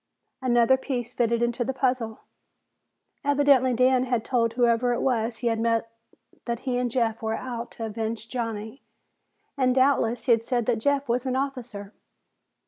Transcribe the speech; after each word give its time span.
Another 0.41 0.77
piece 0.77 1.13
fitted 1.13 1.43
into 1.43 1.63
the 1.63 1.75
puzzle. 1.75 2.21
Evidently 3.23 3.71
Dan 3.75 4.05
had 4.05 4.25
told 4.25 4.53
whoever 4.53 4.93
it 4.93 4.99
was 5.03 5.37
he 5.37 5.47
had 5.47 5.59
met 5.59 5.91
that 6.45 6.61
he 6.61 6.79
and 6.79 6.89
Jeff 6.89 7.21
were 7.21 7.37
out 7.37 7.69
to 7.73 7.85
avenge 7.85 8.27
Johnny, 8.27 8.81
and 9.55 9.75
doubtless 9.75 10.23
he'd 10.25 10.43
said 10.43 10.65
that 10.65 10.79
Jeff 10.79 11.07
was 11.07 11.27
an 11.27 11.35
officer. 11.35 11.93